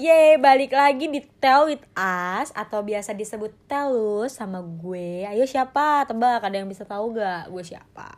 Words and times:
Yeay, 0.00 0.40
balik 0.40 0.72
lagi 0.72 1.12
di 1.12 1.20
Tell 1.44 1.68
with 1.68 1.84
Us 1.92 2.48
atau 2.56 2.80
biasa 2.80 3.12
disebut 3.12 3.52
Telus 3.68 4.32
sama 4.32 4.64
gue. 4.64 5.28
Ayo 5.28 5.44
siapa? 5.44 6.08
Tebak, 6.08 6.40
ada 6.40 6.56
yang 6.56 6.72
bisa 6.72 6.88
tahu 6.88 7.20
gak 7.20 7.52
gue 7.52 7.60
siapa? 7.60 8.16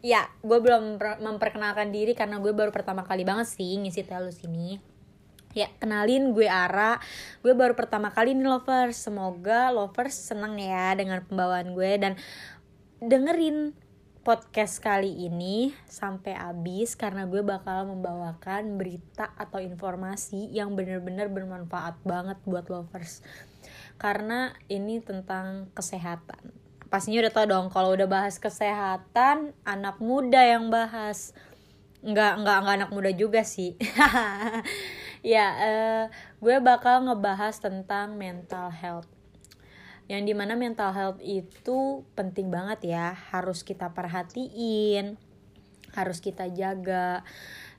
Ya, 0.00 0.24
gue 0.40 0.56
belum 0.56 0.96
memperkenalkan 1.20 1.92
diri 1.92 2.16
karena 2.16 2.40
gue 2.40 2.56
baru 2.56 2.72
pertama 2.72 3.04
kali 3.04 3.28
banget 3.28 3.44
sih 3.44 3.76
ngisi 3.76 4.08
Telus 4.08 4.40
ini. 4.40 4.80
Ya, 5.52 5.68
kenalin 5.76 6.32
gue 6.32 6.48
Ara. 6.48 6.96
Gue 7.44 7.52
baru 7.52 7.76
pertama 7.76 8.08
kali 8.08 8.32
nih 8.32 8.48
lovers. 8.48 8.96
Semoga 8.96 9.68
lovers 9.68 10.16
seneng 10.16 10.56
ya 10.56 10.96
dengan 10.96 11.20
pembawaan 11.28 11.76
gue 11.76 11.92
dan 12.00 12.16
dengerin 13.04 13.76
podcast 14.28 14.84
kali 14.84 15.24
ini 15.24 15.72
sampai 15.88 16.36
habis 16.36 16.92
karena 17.00 17.24
gue 17.24 17.40
bakal 17.40 17.88
membawakan 17.88 18.76
berita 18.76 19.32
atau 19.40 19.56
informasi 19.56 20.52
yang 20.52 20.76
bener-bener 20.76 21.32
bermanfaat 21.32 21.96
banget 22.04 22.36
buat 22.44 22.68
lovers. 22.68 23.24
Karena 23.96 24.52
ini 24.68 25.00
tentang 25.00 25.72
kesehatan. 25.72 26.52
Pastinya 26.92 27.24
udah 27.24 27.32
tau 27.32 27.48
dong 27.48 27.72
kalau 27.72 27.96
udah 27.96 28.04
bahas 28.04 28.36
kesehatan 28.36 29.56
anak 29.64 29.96
muda 29.96 30.44
yang 30.44 30.68
bahas. 30.68 31.32
Nggak 32.04 32.44
nggak 32.44 32.56
nggak 32.68 32.76
anak 32.84 32.90
muda 32.92 33.08
juga 33.16 33.48
sih. 33.48 33.80
Ya 35.18 35.50
uh, 35.50 36.04
gue 36.38 36.62
bakal 36.62 37.02
ngebahas 37.02 37.58
tentang 37.58 38.14
mental 38.14 38.70
health 38.70 39.17
yang 40.08 40.24
di 40.24 40.32
mana 40.32 40.56
mental 40.56 40.90
health 40.96 41.20
itu 41.20 42.02
penting 42.16 42.48
banget 42.48 42.96
ya. 42.96 43.12
Harus 43.12 43.60
kita 43.62 43.92
perhatiin 43.92 45.20
harus 45.92 46.18
kita 46.20 46.48
jaga. 46.52 47.22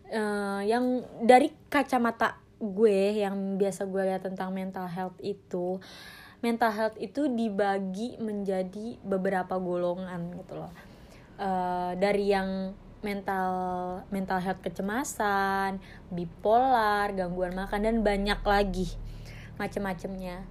Uh, 0.10 0.66
yang 0.66 1.06
dari 1.22 1.54
kacamata 1.70 2.42
gue 2.58 3.22
yang 3.22 3.62
biasa 3.62 3.86
gue 3.86 4.04
lihat 4.10 4.26
tentang 4.26 4.50
mental 4.50 4.90
health 4.90 5.16
itu 5.22 5.78
mental 6.42 6.74
health 6.74 6.98
itu 6.98 7.30
dibagi 7.30 8.18
menjadi 8.18 8.98
beberapa 9.06 9.62
golongan 9.62 10.34
gitu 10.34 10.54
loh. 10.58 10.74
Uh, 11.40 11.94
dari 11.96 12.34
yang 12.34 12.74
mental 13.00 13.52
mental 14.12 14.44
health 14.44 14.60
kecemasan 14.60 15.80
bipolar 16.12 17.16
gangguan 17.16 17.56
makan 17.56 17.88
dan 17.88 17.96
banyak 18.04 18.42
lagi 18.44 18.92
macam-macamnya 19.56 20.44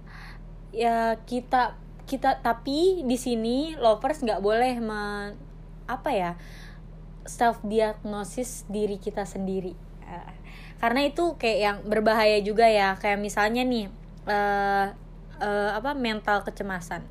ya 0.69 1.17
kita 1.25 1.77
kita 2.09 2.41
tapi 2.41 3.05
di 3.05 3.17
sini 3.21 3.77
lovers 3.77 4.25
nggak 4.25 4.41
boleh 4.41 4.81
me, 4.81 5.01
apa 5.85 6.09
ya 6.09 6.31
self 7.29 7.61
diagnosis 7.61 8.65
diri 8.65 8.97
kita 8.97 9.29
sendiri. 9.29 9.77
Uh, 10.01 10.33
karena 10.81 11.05
itu 11.05 11.37
kayak 11.37 11.59
yang 11.61 11.77
berbahaya 11.85 12.41
juga 12.41 12.65
ya. 12.65 12.97
Kayak 12.97 13.21
misalnya 13.21 13.61
nih 13.61 13.85
uh, 14.25 14.89
uh, 15.37 15.71
apa 15.77 15.93
mental 15.93 16.41
kecemasan. 16.41 17.05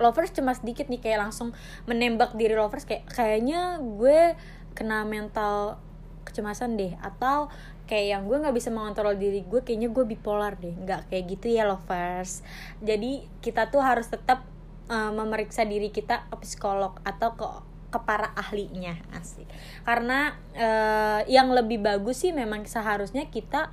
Lovers 0.00 0.32
cemas 0.32 0.64
dikit 0.64 0.88
nih 0.88 0.98
kayak 0.98 1.28
langsung 1.28 1.52
menembak 1.84 2.32
diri 2.34 2.56
lovers 2.56 2.88
kayak 2.88 3.06
kayaknya 3.12 3.78
gue 3.78 4.34
kena 4.72 5.04
mental 5.04 5.76
kecemasan 6.24 6.80
deh 6.80 6.96
atau 7.04 7.52
kayak 7.92 8.08
yang 8.08 8.22
gue 8.24 8.40
nggak 8.40 8.56
bisa 8.56 8.72
mengontrol 8.72 9.12
diri 9.20 9.44
gue 9.44 9.60
kayaknya 9.60 9.92
gue 9.92 10.04
bipolar 10.08 10.56
deh. 10.56 10.72
Nggak 10.72 11.12
kayak 11.12 11.24
gitu 11.28 11.46
ya 11.52 11.68
lovers. 11.68 12.40
Jadi 12.80 13.28
kita 13.44 13.68
tuh 13.68 13.84
harus 13.84 14.08
tetap 14.08 14.48
uh, 14.88 15.12
memeriksa 15.12 15.68
diri 15.68 15.92
kita 15.92 16.24
ke 16.32 16.40
psikolog 16.40 16.96
atau 17.04 17.36
ke 17.36 17.44
ke 17.92 18.00
para 18.08 18.32
ahlinya 18.32 18.96
asik. 19.12 19.44
Karena 19.84 20.32
uh, 20.56 21.20
yang 21.28 21.52
lebih 21.52 21.84
bagus 21.84 22.24
sih 22.24 22.32
memang 22.32 22.64
seharusnya 22.64 23.28
kita 23.28 23.68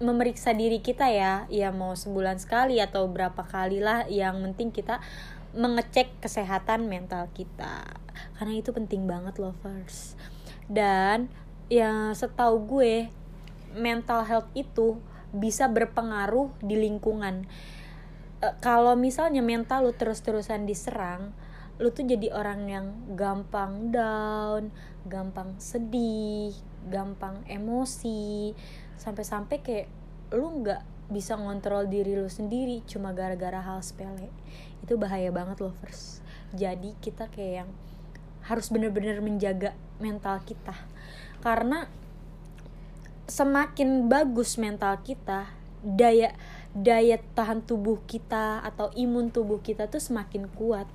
memeriksa 0.00 0.56
diri 0.56 0.80
kita 0.80 1.12
ya. 1.12 1.44
Ya 1.52 1.68
mau 1.68 1.92
sebulan 1.92 2.40
sekali 2.40 2.80
atau 2.80 3.12
berapa 3.12 3.44
kali 3.44 3.84
lah 3.84 4.08
yang 4.08 4.40
penting 4.40 4.72
kita 4.72 5.04
mengecek 5.52 6.16
kesehatan 6.24 6.88
mental 6.88 7.28
kita. 7.36 7.84
Karena 8.40 8.56
itu 8.56 8.72
penting 8.72 9.04
banget 9.04 9.36
lovers. 9.36 10.16
Dan 10.72 11.28
ya 11.72 12.12
setahu 12.12 12.68
gue 12.68 13.08
mental 13.72 14.28
health 14.28 14.50
itu 14.52 15.00
bisa 15.32 15.64
berpengaruh 15.72 16.52
di 16.60 16.76
lingkungan. 16.76 17.48
E, 18.44 18.48
kalau 18.60 18.92
misalnya 18.92 19.40
mental 19.40 19.88
lu 19.88 19.92
terus-terusan 19.96 20.68
diserang 20.68 21.32
lu 21.80 21.88
tuh 21.88 22.04
jadi 22.04 22.28
orang 22.36 22.68
yang 22.68 22.86
gampang 23.16 23.90
down 23.90 24.68
gampang 25.08 25.56
sedih 25.56 26.52
gampang 26.92 27.42
emosi 27.48 28.52
sampai-sampai 29.00 29.56
kayak 29.64 29.88
lu 30.36 30.62
nggak 30.62 30.84
bisa 31.08 31.34
ngontrol 31.40 31.88
diri 31.88 32.12
lu 32.14 32.28
sendiri 32.28 32.84
cuma 32.84 33.16
gara-gara 33.16 33.64
hal 33.64 33.80
sepele. 33.80 34.28
Itu 34.84 35.00
bahaya 35.00 35.32
banget 35.32 35.64
lovers 35.64 36.22
jadi 36.52 36.92
kita 37.00 37.32
kayak 37.32 37.64
yang 37.64 37.70
harus 38.46 38.68
bener-bener 38.70 39.22
menjaga 39.22 39.74
mental 40.02 40.42
kita 40.42 40.74
karena 41.42 41.86
semakin 43.30 44.10
bagus 44.10 44.58
mental 44.58 44.98
kita 45.02 45.50
daya 45.82 46.34
daya 46.72 47.18
tahan 47.34 47.62
tubuh 47.62 47.98
kita 48.06 48.62
atau 48.62 48.90
imun 48.94 49.30
tubuh 49.30 49.58
kita 49.62 49.90
tuh 49.90 50.02
semakin 50.02 50.46
kuat 50.52 50.86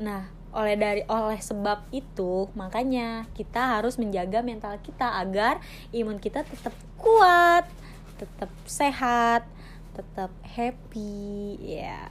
nah 0.00 0.30
oleh 0.52 0.80
dari 0.80 1.02
oleh 1.04 1.36
sebab 1.36 1.84
itu 1.92 2.48
makanya 2.56 3.28
kita 3.36 3.78
harus 3.78 4.00
menjaga 4.00 4.40
mental 4.40 4.80
kita 4.80 5.20
agar 5.20 5.60
imun 5.92 6.16
kita 6.16 6.40
tetap 6.44 6.72
kuat 6.96 7.68
tetap 8.16 8.48
sehat 8.64 9.44
tetap 9.92 10.32
happy 10.42 11.58
ya 11.60 11.92
yeah. 11.92 12.10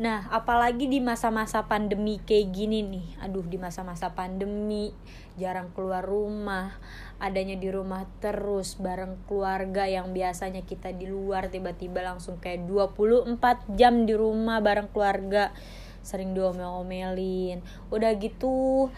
Nah, 0.00 0.24
apalagi 0.32 0.88
di 0.88 1.04
masa-masa 1.04 1.68
pandemi 1.68 2.16
kayak 2.16 2.48
gini 2.48 2.80
nih. 2.80 3.06
Aduh, 3.20 3.44
di 3.44 3.60
masa-masa 3.60 4.16
pandemi 4.16 4.88
jarang 5.36 5.68
keluar 5.76 6.00
rumah, 6.00 6.80
adanya 7.20 7.60
di 7.60 7.68
rumah 7.68 8.08
terus 8.24 8.80
bareng 8.80 9.20
keluarga 9.28 9.84
yang 9.84 10.16
biasanya 10.16 10.64
kita 10.64 10.96
di 10.96 11.04
luar 11.12 11.52
tiba-tiba 11.52 12.00
langsung 12.00 12.40
kayak 12.40 12.64
24 12.64 13.36
jam 13.76 14.08
di 14.08 14.16
rumah 14.16 14.64
bareng 14.64 14.88
keluarga. 14.88 15.52
Sering 16.00 16.32
diomel-omelin. 16.32 17.60
Udah 17.92 18.16
gitu 18.16 18.88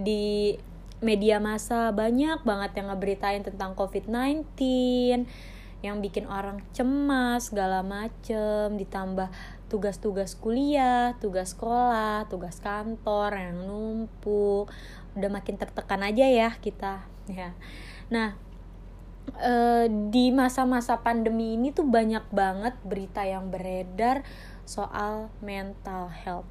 di 0.00 0.56
media 1.04 1.38
massa 1.38 1.92
banyak 1.94 2.42
banget 2.42 2.70
yang 2.74 2.90
ngeberitain 2.90 3.42
tentang 3.44 3.76
COVID-19 3.78 4.48
yang 5.78 6.02
bikin 6.02 6.26
orang 6.26 6.58
cemas 6.74 7.54
segala 7.54 7.86
macem 7.86 8.74
ditambah 8.74 9.30
tugas-tugas 9.68 10.34
kuliah, 10.34 11.16
tugas 11.20 11.52
sekolah, 11.52 12.26
tugas 12.32 12.58
kantor 12.58 13.36
yang 13.36 13.68
numpuk, 13.68 14.72
udah 15.14 15.30
makin 15.30 15.60
tertekan 15.60 16.00
aja 16.02 16.24
ya 16.24 16.50
kita 16.58 17.04
ya. 17.28 17.52
Nah, 18.08 18.34
e, 19.36 19.54
di 20.08 20.32
masa-masa 20.32 21.04
pandemi 21.04 21.54
ini 21.60 21.70
tuh 21.70 21.84
banyak 21.84 22.24
banget 22.32 22.74
berita 22.82 23.28
yang 23.28 23.52
beredar 23.52 24.24
soal 24.64 25.28
mental 25.44 26.08
health. 26.08 26.48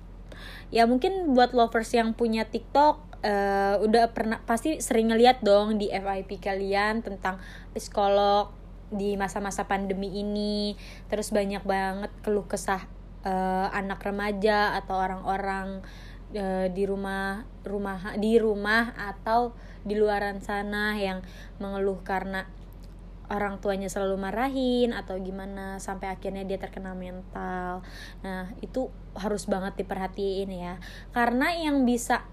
Ya 0.70 0.86
mungkin 0.86 1.34
buat 1.34 1.58
lovers 1.58 1.90
yang 1.98 2.14
punya 2.14 2.46
TikTok 2.46 3.08
uh, 3.26 3.76
udah 3.82 4.14
pernah 4.14 4.38
pasti 4.46 4.78
sering 4.84 5.10
ngeliat 5.10 5.42
dong 5.42 5.82
di 5.82 5.90
FIP 5.90 6.38
kalian 6.38 7.02
tentang 7.02 7.42
psikolog 7.74 8.54
di 8.88 9.20
masa-masa 9.20 9.68
pandemi 9.68 10.22
ini 10.22 10.78
terus 11.12 11.36
banyak 11.36 11.64
banget 11.68 12.12
keluh 12.24 12.48
kesah 12.48 12.88
uh, 13.26 13.68
anak 13.72 14.04
remaja 14.04 14.76
atau 14.78 15.00
orang-orang 15.00 15.82
uh, 16.36 16.68
di 16.70 16.84
rumah 16.84 17.46
rumah 17.64 18.18
di 18.20 18.36
rumah 18.38 18.94
atau 18.98 19.56
di 19.88 19.96
luaran 19.96 20.44
sana 20.44 21.00
yang 21.00 21.24
mengeluh 21.64 22.04
karena 22.04 22.44
orang 23.28 23.60
tuanya 23.60 23.92
selalu 23.92 24.16
marahin 24.20 24.96
atau 24.96 25.20
gimana 25.20 25.84
sampai 25.84 26.16
akhirnya 26.16 26.48
dia 26.48 26.56
terkena 26.56 26.96
mental. 26.96 27.84
Nah, 28.24 28.56
itu 28.64 28.88
harus 29.20 29.44
banget 29.52 29.84
diperhatiin 29.84 30.48
ya. 30.48 30.80
Karena 31.12 31.52
yang 31.60 31.84
bisa 31.84 32.24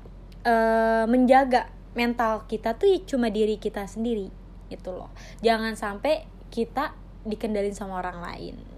uh, 0.47 1.03
menjaga 1.11 1.67
mental 1.99 2.47
kita 2.47 2.79
tuh 2.79 2.91
ya 2.91 2.99
cuma 3.07 3.31
diri 3.31 3.59
kita 3.59 3.87
sendiri 3.91 4.31
itu 4.71 4.91
loh. 4.95 5.11
Jangan 5.43 5.75
sampai 5.75 6.31
kita 6.55 6.95
dikendalin 7.27 7.75
sama 7.75 7.99
orang 7.99 8.23
lain 8.23 8.74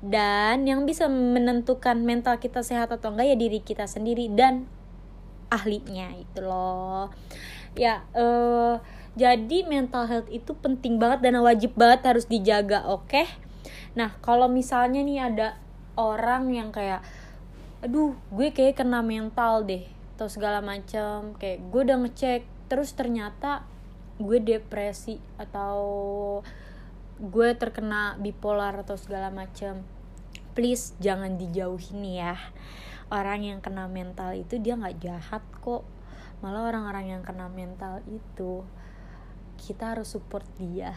dan 0.00 0.64
yang 0.64 0.88
bisa 0.88 1.06
menentukan 1.06 2.00
mental 2.00 2.40
kita 2.40 2.64
sehat 2.64 2.88
atau 2.88 3.12
enggak 3.12 3.32
ya 3.32 3.36
diri 3.36 3.60
kita 3.60 3.84
sendiri 3.84 4.32
dan 4.32 4.64
ahlinya 5.52 6.14
itu 6.16 6.40
loh 6.40 7.12
ya 7.76 8.06
uh, 8.16 8.80
jadi 9.18 9.66
mental 9.66 10.06
health 10.06 10.30
itu 10.30 10.54
penting 10.56 10.96
banget 10.96 11.28
dan 11.28 11.38
wajib 11.42 11.74
banget 11.74 12.06
harus 12.06 12.24
dijaga 12.24 12.86
oke 12.86 13.10
okay? 13.10 13.26
nah 13.92 14.16
kalau 14.22 14.46
misalnya 14.46 15.02
nih 15.02 15.18
ada 15.20 15.48
orang 15.98 16.54
yang 16.54 16.70
kayak 16.70 17.02
aduh 17.84 18.14
gue 18.30 18.52
kayak 18.54 18.78
kena 18.78 19.02
mental 19.02 19.66
deh 19.66 19.84
atau 20.16 20.28
segala 20.28 20.60
macam 20.60 21.34
kayak 21.40 21.64
gue 21.72 21.80
udah 21.80 21.98
ngecek 22.06 22.42
terus 22.68 22.92
ternyata 22.92 23.64
gue 24.20 24.38
depresi 24.38 25.16
atau 25.40 25.80
gue 27.20 27.52
terkena 27.52 28.16
bipolar 28.16 28.80
atau 28.80 28.96
segala 28.96 29.28
macem 29.28 29.84
please 30.54 30.92
jangan 30.98 31.38
dijauhin 31.38 32.02
ya. 32.04 32.36
Orang 33.10 33.42
yang 33.42 33.58
kena 33.64 33.90
mental 33.90 34.36
itu 34.38 34.60
dia 34.62 34.78
nggak 34.78 34.98
jahat 35.02 35.42
kok. 35.62 35.82
Malah 36.44 36.70
orang-orang 36.70 37.18
yang 37.18 37.22
kena 37.24 37.50
mental 37.50 38.04
itu 38.06 38.62
kita 39.58 39.96
harus 39.96 40.14
support 40.14 40.46
dia. 40.56 40.94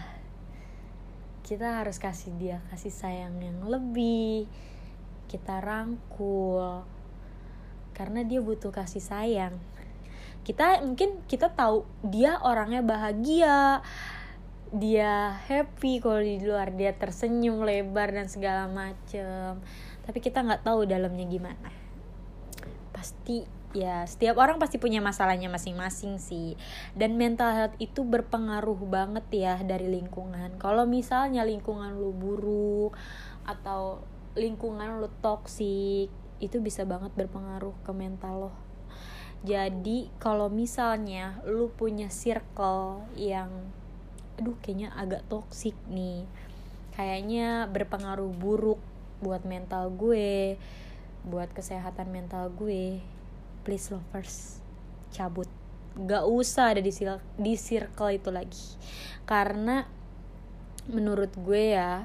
Kita 1.43 1.83
harus 1.83 1.99
kasih 1.99 2.31
dia 2.39 2.57
kasih 2.71 2.93
sayang 2.93 3.39
yang 3.41 3.63
lebih. 3.65 4.51
Kita 5.27 5.59
rangkul. 5.59 6.85
Karena 7.93 8.21
dia 8.25 8.39
butuh 8.41 8.73
kasih 8.73 9.01
sayang. 9.01 9.55
Kita 10.43 10.83
mungkin 10.83 11.23
kita 11.25 11.55
tahu 11.55 11.87
dia 12.03 12.35
orangnya 12.43 12.83
bahagia 12.83 13.79
dia 14.73 15.37
happy 15.45 16.01
kalau 16.01 16.17
di 16.17 16.41
luar 16.41 16.73
dia 16.73 16.97
tersenyum 16.97 17.61
lebar 17.61 18.09
dan 18.09 18.25
segala 18.25 18.65
macem. 18.65 19.61
Tapi 20.01 20.17
kita 20.17 20.41
nggak 20.41 20.65
tahu 20.65 20.89
dalamnya 20.89 21.29
gimana. 21.29 21.69
Pasti 22.89 23.45
ya 23.77 24.05
setiap 24.09 24.37
orang 24.41 24.57
pasti 24.57 24.81
punya 24.81 24.97
masalahnya 24.97 25.45
masing-masing 25.53 26.17
sih. 26.17 26.57
Dan 26.97 27.21
mental 27.21 27.53
health 27.53 27.77
itu 27.77 28.01
berpengaruh 28.01 28.81
banget 28.89 29.25
ya 29.29 29.61
dari 29.61 29.85
lingkungan. 29.93 30.57
Kalau 30.57 30.89
misalnya 30.89 31.45
lingkungan 31.45 31.93
lu 31.93 32.09
buruk 32.09 32.97
atau 33.45 34.01
lingkungan 34.33 34.97
lu 34.97 35.09
toksik 35.21 36.09
itu 36.41 36.57
bisa 36.65 36.81
banget 36.89 37.13
berpengaruh 37.13 37.77
ke 37.85 37.93
mental 37.93 38.49
lo. 38.49 38.51
Jadi 39.45 40.09
kalau 40.17 40.49
misalnya 40.49 41.37
lu 41.45 41.69
punya 41.69 42.09
circle 42.09 43.05
yang 43.13 43.69
aduh 44.39 44.57
kayaknya 44.61 44.89
agak 44.95 45.25
toksik 45.29 45.77
nih. 45.89 46.25
Kayaknya 46.93 47.65
berpengaruh 47.69 48.29
buruk 48.33 48.81
buat 49.23 49.47
mental 49.47 49.89
gue 49.95 50.59
buat 51.23 51.49
kesehatan 51.55 52.11
mental 52.11 52.51
gue. 52.51 52.99
Please 53.63 53.89
lovers 53.89 54.59
cabut. 55.15 55.47
Gak 55.95 56.27
usah 56.27 56.75
ada 56.75 56.81
di 56.83 56.91
di 57.39 57.53
circle 57.55 58.11
itu 58.11 58.29
lagi. 58.29 58.67
Karena 59.23 59.87
menurut 60.91 61.31
gue 61.39 61.79
ya 61.79 62.03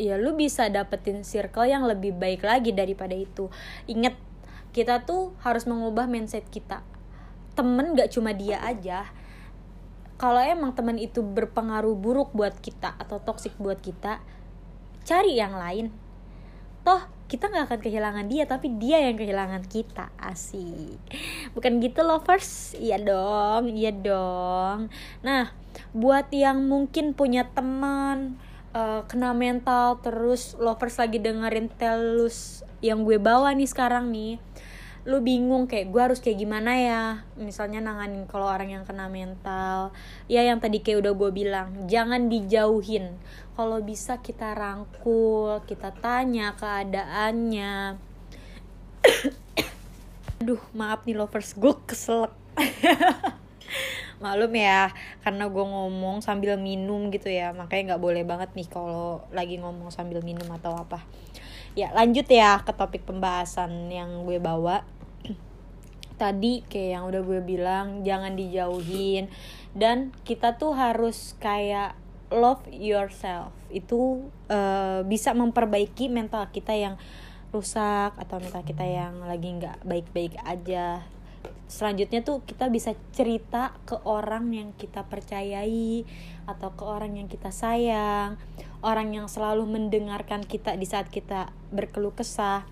ya 0.00 0.16
lu 0.16 0.32
bisa 0.32 0.72
dapetin 0.72 1.20
circle 1.20 1.68
yang 1.68 1.84
lebih 1.84 2.16
baik 2.16 2.40
lagi 2.40 2.72
daripada 2.72 3.12
itu. 3.12 3.52
Inget 3.84 4.16
kita 4.72 5.04
tuh 5.04 5.36
harus 5.44 5.68
mengubah 5.68 6.08
mindset 6.08 6.48
kita. 6.48 6.80
Temen 7.52 7.92
gak 7.92 8.16
cuma 8.16 8.32
dia 8.32 8.62
aja 8.64 9.19
kalau 10.20 10.36
emang 10.44 10.76
temen 10.76 11.00
itu 11.00 11.24
berpengaruh 11.24 11.96
buruk 11.96 12.36
buat 12.36 12.52
kita 12.60 12.92
atau 13.00 13.24
toksik 13.24 13.56
buat 13.56 13.80
kita 13.80 14.20
cari 15.08 15.40
yang 15.40 15.56
lain. 15.56 15.88
Toh 16.84 17.08
kita 17.24 17.48
nggak 17.48 17.64
akan 17.72 17.80
kehilangan 17.80 18.26
dia 18.28 18.44
tapi 18.44 18.68
dia 18.76 19.00
yang 19.00 19.16
kehilangan 19.16 19.64
kita. 19.64 20.12
Asik. 20.20 21.00
Bukan 21.56 21.80
gitu 21.80 22.04
lovers 22.04 22.76
iya 22.76 23.00
dong 23.00 23.72
iya 23.72 23.96
dong. 23.96 24.92
Nah 25.24 25.56
buat 25.96 26.28
yang 26.36 26.68
mungkin 26.68 27.16
punya 27.16 27.48
teman 27.48 28.36
uh, 28.76 29.08
kena 29.08 29.32
mental 29.32 30.04
terus 30.04 30.52
lovers 30.60 31.00
lagi 31.00 31.16
dengerin 31.16 31.72
telus 31.80 32.60
yang 32.84 33.08
gue 33.08 33.16
bawa 33.16 33.56
nih 33.56 33.68
sekarang 33.68 34.12
nih 34.12 34.36
lu 35.08 35.24
bingung 35.24 35.64
kayak 35.64 35.88
gue 35.88 36.00
harus 36.00 36.20
kayak 36.20 36.44
gimana 36.44 36.72
ya? 36.76 37.04
Misalnya 37.40 37.80
nanganin 37.80 38.28
kalau 38.28 38.44
orang 38.44 38.68
yang 38.68 38.84
kena 38.84 39.08
mental. 39.08 39.96
Ya 40.28 40.44
yang 40.44 40.60
tadi 40.60 40.84
kayak 40.84 41.00
udah 41.06 41.12
gue 41.16 41.30
bilang 41.32 41.68
jangan 41.88 42.28
dijauhin. 42.28 43.16
Kalau 43.56 43.80
bisa 43.80 44.20
kita 44.20 44.52
rangkul 44.52 45.64
kita 45.64 45.96
tanya 46.04 46.52
keadaannya. 46.60 47.96
Aduh 50.44 50.60
maaf 50.76 51.08
nih 51.08 51.16
lovers 51.16 51.56
gue 51.56 51.72
keselak. 51.88 52.36
Malum 54.20 54.52
ya 54.52 54.92
karena 55.24 55.48
gue 55.48 55.64
ngomong 55.64 56.20
sambil 56.20 56.60
minum 56.60 57.08
gitu 57.08 57.32
ya. 57.32 57.56
Makanya 57.56 57.96
nggak 57.96 58.04
boleh 58.04 58.22
banget 58.28 58.52
nih 58.52 58.68
kalau 58.68 59.24
lagi 59.32 59.56
ngomong 59.56 59.88
sambil 59.88 60.20
minum 60.20 60.44
atau 60.52 60.76
apa 60.76 61.00
ya 61.78 61.94
lanjut 61.94 62.26
ya 62.26 62.62
ke 62.62 62.72
topik 62.74 63.06
pembahasan 63.06 63.90
yang 63.90 64.26
gue 64.26 64.38
bawa. 64.42 64.82
Tadi 66.20 66.60
kayak 66.68 66.90
yang 67.00 67.04
udah 67.08 67.22
gue 67.24 67.40
bilang 67.40 68.04
jangan 68.04 68.36
dijauhin. 68.36 69.32
Dan 69.72 70.12
kita 70.26 70.58
tuh 70.60 70.76
harus 70.76 71.38
kayak 71.40 71.96
love 72.28 72.62
yourself. 72.68 73.54
Itu 73.72 74.28
uh, 74.52 75.00
bisa 75.06 75.32
memperbaiki 75.32 76.12
mental 76.12 76.50
kita 76.52 76.76
yang 76.76 77.00
rusak 77.50 78.14
atau 78.14 78.38
mental 78.38 78.62
kita 78.62 78.86
yang 78.86 79.26
lagi 79.26 79.50
nggak 79.50 79.82
baik-baik 79.82 80.38
aja 80.46 81.02
selanjutnya 81.70 82.26
tuh 82.26 82.42
kita 82.42 82.66
bisa 82.66 82.98
cerita 83.14 83.78
ke 83.86 83.94
orang 84.02 84.50
yang 84.50 84.74
kita 84.74 85.06
percayai 85.06 86.02
atau 86.50 86.74
ke 86.74 86.82
orang 86.82 87.14
yang 87.14 87.30
kita 87.30 87.54
sayang 87.54 88.34
orang 88.80 89.12
yang 89.12 89.28
selalu 89.28 89.68
mendengarkan 89.68 90.44
kita 90.44 90.74
di 90.76 90.88
saat 90.88 91.12
kita 91.12 91.52
berkeluh 91.72 92.16
kesah. 92.16 92.64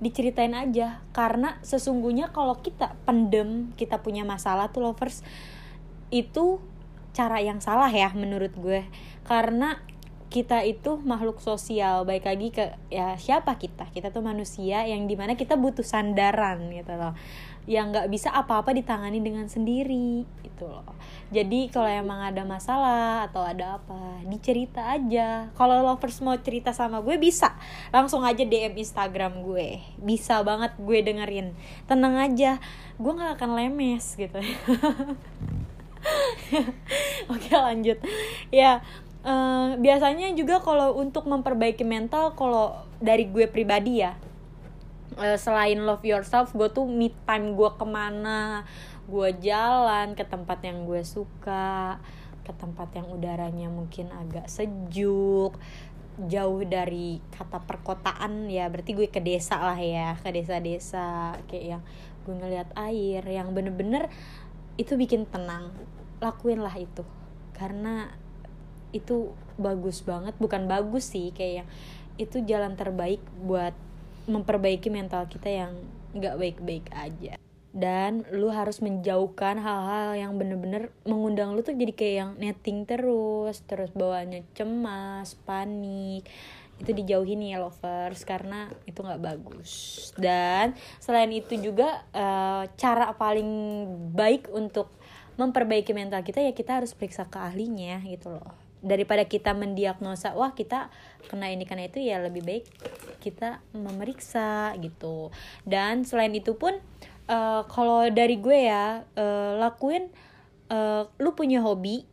Diceritain 0.00 0.56
aja 0.56 1.04
karena 1.12 1.60
sesungguhnya 1.60 2.32
kalau 2.32 2.56
kita 2.64 2.96
pendem 3.04 3.76
kita 3.76 4.00
punya 4.00 4.24
masalah 4.24 4.72
tuh 4.72 4.88
lovers 4.88 5.20
itu 6.08 6.56
cara 7.12 7.44
yang 7.44 7.60
salah 7.60 7.92
ya 7.92 8.08
menurut 8.16 8.54
gue. 8.56 8.88
Karena 9.28 9.76
kita 10.30 10.62
itu 10.62 10.96
makhluk 11.02 11.42
sosial 11.42 12.06
baik 12.06 12.24
lagi 12.24 12.48
ke 12.54 12.78
ya 12.88 13.18
siapa 13.20 13.60
kita? 13.60 13.92
Kita 13.92 14.08
tuh 14.08 14.24
manusia 14.24 14.86
yang 14.88 15.04
di 15.04 15.18
mana 15.18 15.36
kita 15.36 15.58
butuh 15.60 15.84
sandaran 15.84 16.70
gitu 16.72 16.96
loh 16.96 17.12
yang 17.68 17.92
nggak 17.92 18.08
bisa 18.08 18.32
apa-apa 18.32 18.72
ditangani 18.72 19.20
dengan 19.20 19.48
sendiri 19.48 20.24
itu 20.60 20.64
loh. 20.64 20.84
Jadi 21.30 21.70
kalau 21.70 21.86
emang 21.88 22.20
ada 22.20 22.44
masalah 22.44 23.24
atau 23.28 23.44
ada 23.44 23.80
apa 23.80 24.20
dicerita 24.26 24.92
aja. 24.92 25.48
Kalau 25.54 25.84
lovers 25.84 26.20
mau 26.24 26.36
cerita 26.40 26.72
sama 26.72 27.00
gue 27.04 27.16
bisa. 27.16 27.54
Langsung 27.92 28.24
aja 28.24 28.44
DM 28.44 28.76
Instagram 28.76 29.42
gue. 29.44 29.80
Bisa 30.00 30.42
banget 30.42 30.72
gue 30.80 30.98
dengerin. 31.00 31.54
Tenang 31.86 32.16
aja 32.20 32.58
gue 33.00 33.12
nggak 33.12 33.40
akan 33.40 33.50
lemes 33.56 34.16
gitu. 34.16 34.36
Oke 37.32 37.52
lanjut. 37.52 37.98
Ya 38.52 38.80
uh, 39.24 39.76
biasanya 39.76 40.32
juga 40.36 40.60
kalau 40.60 40.96
untuk 40.96 41.28
memperbaiki 41.28 41.84
mental 41.84 42.32
kalau 42.36 42.76
dari 43.00 43.24
gue 43.28 43.48
pribadi 43.48 44.04
ya 44.04 44.16
uh, 45.20 45.36
selain 45.36 45.84
love 45.84 46.02
yourself 46.02 46.50
gue 46.56 46.66
tuh 46.72 46.88
me 46.88 47.12
time 47.28 47.52
gue 47.52 47.70
ke 47.76 47.86
mana? 47.86 48.64
Gue 49.04 49.36
jalan 49.38 50.16
ke 50.16 50.24
tempat 50.24 50.64
yang 50.64 50.88
gue 50.88 51.04
suka 51.04 52.00
ke 52.40 52.52
tempat 52.56 52.88
yang 52.96 53.06
udaranya 53.12 53.68
mungkin 53.68 54.08
agak 54.10 54.48
sejuk 54.48 55.54
jauh 56.26 56.62
dari 56.64 57.20
kata 57.36 57.60
perkotaan 57.68 58.48
ya. 58.48 58.66
Berarti 58.72 58.96
gue 58.96 59.08
ke 59.12 59.20
desa 59.20 59.60
lah 59.60 59.78
ya 59.78 60.16
ke 60.18 60.32
desa-desa 60.32 61.36
kayak 61.46 61.64
yang 61.76 61.82
gue 62.24 62.34
ngeliat 62.34 62.68
air 62.76 63.22
yang 63.28 63.52
bener-bener 63.52 64.08
itu 64.80 64.96
bikin 64.96 65.28
tenang. 65.28 65.70
Lakuin 66.24 66.64
lah 66.64 66.74
itu 66.76 67.04
karena 67.52 68.08
itu 68.96 69.36
bagus 69.60 70.00
banget. 70.00 70.32
Bukan 70.40 70.64
bagus 70.64 71.12
sih 71.12 71.30
kayak 71.36 71.64
yang 71.64 71.68
itu 72.20 72.44
jalan 72.44 72.76
terbaik 72.76 73.24
buat 73.40 73.72
memperbaiki 74.30 74.88
mental 74.88 75.26
kita 75.26 75.50
yang 75.50 75.72
nggak 76.14 76.38
baik-baik 76.38 76.86
aja. 76.94 77.34
Dan 77.70 78.26
lu 78.34 78.50
harus 78.50 78.82
menjauhkan 78.82 79.62
hal-hal 79.62 80.18
yang 80.18 80.32
bener-bener 80.34 80.90
mengundang 81.06 81.54
lu 81.54 81.62
tuh 81.62 81.74
jadi 81.74 81.94
kayak 81.94 82.16
yang 82.18 82.30
netting 82.38 82.82
terus 82.82 83.62
terus 83.66 83.90
bawaannya 83.94 84.42
cemas 84.54 85.38
panik. 85.46 86.26
Itu 86.80 86.96
dijauhin 86.96 87.44
ya 87.44 87.62
lovers 87.62 88.26
karena 88.26 88.72
itu 88.90 89.02
nggak 89.02 89.22
bagus. 89.22 89.70
Dan 90.18 90.74
selain 90.98 91.30
itu 91.30 91.54
juga 91.62 92.02
uh, 92.10 92.66
cara 92.74 93.14
paling 93.14 93.50
baik 94.14 94.50
untuk 94.50 94.90
memperbaiki 95.38 95.94
mental 95.94 96.20
kita 96.20 96.42
ya 96.42 96.52
kita 96.52 96.82
harus 96.82 96.92
periksa 96.92 97.24
ke 97.24 97.38
ahlinya 97.40 98.02
gitu 98.04 98.34
loh 98.34 98.69
daripada 98.80 99.28
kita 99.28 99.52
mendiagnosa 99.52 100.32
wah 100.32 100.56
kita 100.56 100.88
kena 101.28 101.52
ini 101.52 101.68
karena 101.68 101.88
itu 101.88 102.00
ya 102.00 102.16
lebih 102.20 102.42
baik 102.44 102.64
kita 103.20 103.60
memeriksa 103.76 104.72
gitu. 104.80 105.28
Dan 105.68 106.08
selain 106.08 106.32
itu 106.32 106.56
pun 106.56 106.80
uh, 107.28 107.62
kalau 107.68 108.08
dari 108.08 108.40
gue 108.40 108.58
ya 108.66 109.04
uh, 109.04 109.52
lakuin 109.60 110.08
uh, 110.72 111.06
lu 111.20 111.36
punya 111.36 111.60
hobi 111.60 112.08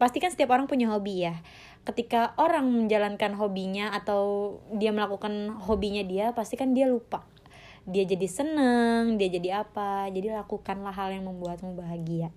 pasti 0.00 0.22
kan 0.22 0.32
setiap 0.32 0.56
orang 0.56 0.64
punya 0.64 0.88
hobi 0.88 1.28
ya. 1.28 1.36
Ketika 1.84 2.36
orang 2.36 2.68
menjalankan 2.68 3.32
hobinya 3.36 3.92
atau 3.92 4.56
dia 4.76 4.92
melakukan 4.92 5.52
hobinya 5.64 6.04
dia 6.04 6.32
pasti 6.32 6.56
kan 6.56 6.72
dia 6.72 6.88
lupa. 6.88 7.24
Dia 7.88 8.04
jadi 8.04 8.28
seneng 8.28 9.16
dia 9.16 9.28
jadi 9.32 9.64
apa 9.64 10.12
jadi 10.12 10.40
lakukanlah 10.40 10.92
hal 10.92 11.12
yang 11.12 11.24
membuatmu 11.28 11.72
bahagia 11.72 12.28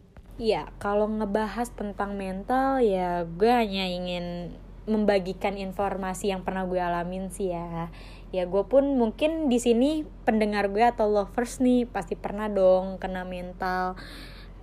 ya 0.42 0.74
kalau 0.82 1.06
ngebahas 1.06 1.70
tentang 1.78 2.18
mental 2.18 2.82
ya 2.82 3.30
gue 3.30 3.52
hanya 3.54 3.86
ingin 3.86 4.58
membagikan 4.90 5.54
informasi 5.54 6.34
yang 6.34 6.42
pernah 6.42 6.66
gue 6.66 6.82
alamin 6.82 7.30
sih 7.30 7.54
ya. 7.54 7.94
Ya 8.34 8.50
gue 8.50 8.64
pun 8.66 8.98
mungkin 8.98 9.52
di 9.52 9.62
sini 9.62 10.08
pendengar 10.26 10.74
gue 10.74 10.82
atau 10.82 11.06
lovers 11.06 11.62
nih 11.62 11.86
pasti 11.86 12.18
pernah 12.18 12.50
dong 12.50 12.98
kena 12.98 13.22
mental. 13.22 13.94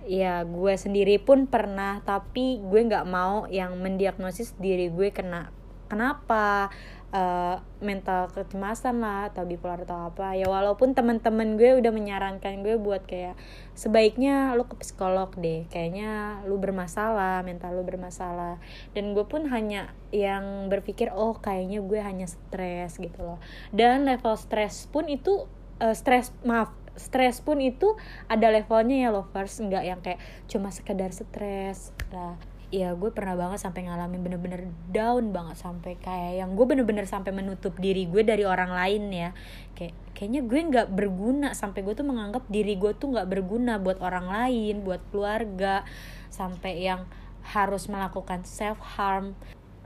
Ya 0.03 0.43
gue 0.43 0.73
sendiri 0.75 1.23
pun 1.23 1.47
pernah 1.47 2.03
tapi 2.03 2.59
gue 2.59 2.81
nggak 2.83 3.07
mau 3.07 3.47
yang 3.47 3.79
mendiagnosis 3.79 4.59
diri 4.59 4.91
gue 4.91 5.15
kena 5.15 5.55
kenapa 5.89 6.69
uh, 7.13 7.57
mental 7.81 8.29
kecemasan 8.33 9.01
lah 9.01 9.33
atau 9.33 9.45
bipolar 9.45 9.83
atau 9.83 10.09
apa. 10.09 10.37
Ya 10.37 10.45
walaupun 10.49 10.93
teman-teman 10.93 11.57
gue 11.57 11.77
udah 11.81 11.91
menyarankan 11.93 12.61
gue 12.61 12.77
buat 12.77 13.05
kayak 13.05 13.35
sebaiknya 13.73 14.53
lu 14.53 14.65
ke 14.69 14.75
psikolog 14.81 15.31
deh 15.37 15.65
kayaknya 15.71 16.41
lu 16.45 16.61
bermasalah 16.61 17.41
mental 17.41 17.77
lu 17.77 17.83
bermasalah. 17.85 18.61
Dan 18.93 19.17
gue 19.17 19.25
pun 19.25 19.49
hanya 19.49 19.93
yang 20.13 20.69
berpikir 20.69 21.09
oh 21.13 21.37
kayaknya 21.37 21.81
gue 21.81 21.99
hanya 21.99 22.27
stres 22.29 23.01
gitu 23.01 23.19
loh. 23.25 23.39
Dan 23.73 24.05
level 24.05 24.37
stres 24.37 24.85
pun 24.89 25.09
itu 25.09 25.49
uh, 25.81 25.95
stres 25.95 26.31
maaf 26.45 26.73
stres 26.99 27.39
pun 27.39 27.63
itu 27.63 27.95
ada 28.27 28.51
levelnya 28.51 29.07
ya 29.07 29.09
lovers. 29.09 29.57
Nggak 29.57 29.83
yang 29.83 29.99
kayak 30.03 30.19
cuma 30.51 30.69
sekedar 30.69 31.09
stres. 31.15 31.95
Lah 32.11 32.58
ya 32.69 32.93
gue 32.93 33.09
pernah 33.09 33.33
banget 33.33 33.65
sampai 33.65 33.89
ngalamin 33.89 34.21
bener-bener 34.21 34.69
down 34.93 35.33
banget 35.33 35.57
sampai 35.57 35.97
kayak 35.97 36.45
yang 36.45 36.53
gue 36.53 36.65
bener-bener 36.69 37.09
sampai 37.09 37.33
menutup 37.33 37.73
diri 37.81 38.05
gue 38.05 38.21
dari 38.21 38.45
orang 38.45 38.69
lain 38.69 39.09
ya. 39.09 39.29
Kayak 39.73 39.97
kayaknya 40.13 40.41
gue 40.45 40.59
nggak 40.69 40.87
berguna 40.93 41.57
sampai 41.57 41.81
gue 41.81 41.97
tuh 41.97 42.05
menganggap 42.05 42.45
diri 42.45 42.77
gue 42.77 42.93
tuh 42.93 43.09
nggak 43.09 43.25
berguna 43.25 43.81
buat 43.81 43.97
orang 44.05 44.29
lain 44.29 44.85
buat 44.85 45.01
keluarga 45.09 45.81
sampai 46.29 46.85
yang 46.85 47.09
harus 47.41 47.89
melakukan 47.89 48.45
self 48.45 48.77
harm 48.99 49.33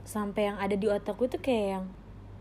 sampai 0.04 0.52
yang 0.52 0.60
ada 0.60 0.76
di 0.76 0.84
otak 0.84 1.16
gue 1.16 1.28
tuh 1.32 1.40
kayak 1.40 1.66
yang 1.80 1.84